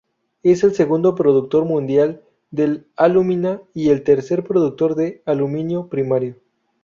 Es 0.41 0.63
el 0.63 0.73
segundo 0.73 1.13
productor 1.13 1.65
mundial 1.65 2.23
de 2.49 2.85
alúmina 2.95 3.61
y 3.75 3.89
el 3.89 4.01
tercer 4.03 4.43
productor 4.43 4.95
de 4.95 5.21
aluminio 5.27 5.89
primario. 5.89 6.37